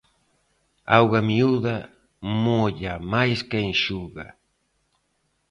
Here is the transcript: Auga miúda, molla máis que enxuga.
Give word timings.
Auga 0.97 1.19
miúda, 1.29 1.77
molla 2.43 2.93
máis 3.13 3.39
que 3.49 3.57
enxuga. 3.69 4.27